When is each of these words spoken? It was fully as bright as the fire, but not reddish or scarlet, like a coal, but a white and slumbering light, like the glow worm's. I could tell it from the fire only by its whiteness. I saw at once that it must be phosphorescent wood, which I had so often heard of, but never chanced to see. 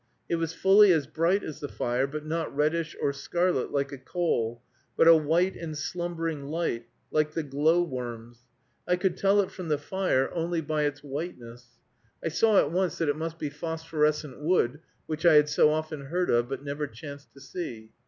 It 0.27 0.37
was 0.37 0.51
fully 0.51 0.91
as 0.91 1.05
bright 1.05 1.43
as 1.43 1.59
the 1.59 1.67
fire, 1.67 2.07
but 2.07 2.25
not 2.25 2.55
reddish 2.55 2.95
or 2.99 3.13
scarlet, 3.13 3.71
like 3.71 3.91
a 3.91 3.99
coal, 3.99 4.63
but 4.97 5.07
a 5.07 5.15
white 5.15 5.55
and 5.55 5.77
slumbering 5.77 6.45
light, 6.45 6.87
like 7.11 7.33
the 7.35 7.43
glow 7.43 7.83
worm's. 7.83 8.39
I 8.87 8.95
could 8.95 9.15
tell 9.15 9.41
it 9.41 9.51
from 9.51 9.67
the 9.67 9.77
fire 9.77 10.31
only 10.33 10.59
by 10.59 10.85
its 10.85 11.03
whiteness. 11.03 11.77
I 12.25 12.29
saw 12.29 12.57
at 12.57 12.71
once 12.71 12.97
that 12.97 13.09
it 13.09 13.15
must 13.15 13.37
be 13.37 13.51
phosphorescent 13.51 14.39
wood, 14.41 14.79
which 15.05 15.23
I 15.23 15.35
had 15.35 15.49
so 15.49 15.69
often 15.69 16.05
heard 16.07 16.31
of, 16.31 16.49
but 16.49 16.63
never 16.63 16.87
chanced 16.87 17.33
to 17.33 17.39
see. 17.39 17.91